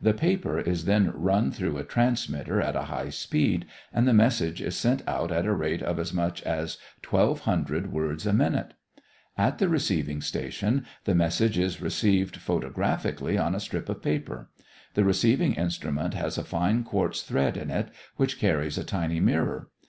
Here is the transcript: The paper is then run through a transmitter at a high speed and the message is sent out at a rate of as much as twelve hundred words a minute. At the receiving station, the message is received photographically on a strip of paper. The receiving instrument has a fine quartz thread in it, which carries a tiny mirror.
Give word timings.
The 0.00 0.14
paper 0.14 0.60
is 0.60 0.84
then 0.84 1.10
run 1.12 1.50
through 1.50 1.78
a 1.78 1.82
transmitter 1.84 2.60
at 2.60 2.76
a 2.76 2.82
high 2.84 3.08
speed 3.08 3.66
and 3.92 4.06
the 4.06 4.14
message 4.14 4.62
is 4.62 4.76
sent 4.76 5.02
out 5.08 5.32
at 5.32 5.46
a 5.46 5.52
rate 5.52 5.82
of 5.82 5.98
as 5.98 6.14
much 6.14 6.44
as 6.44 6.78
twelve 7.02 7.40
hundred 7.40 7.90
words 7.92 8.24
a 8.24 8.32
minute. 8.32 8.74
At 9.36 9.58
the 9.58 9.68
receiving 9.68 10.20
station, 10.20 10.86
the 11.06 11.14
message 11.16 11.58
is 11.58 11.82
received 11.82 12.36
photographically 12.36 13.36
on 13.36 13.52
a 13.52 13.58
strip 13.58 13.88
of 13.88 14.00
paper. 14.00 14.48
The 14.94 15.02
receiving 15.02 15.54
instrument 15.54 16.14
has 16.14 16.38
a 16.38 16.44
fine 16.44 16.84
quartz 16.84 17.22
thread 17.22 17.56
in 17.56 17.72
it, 17.72 17.88
which 18.14 18.38
carries 18.38 18.78
a 18.78 18.84
tiny 18.84 19.18
mirror. 19.18 19.70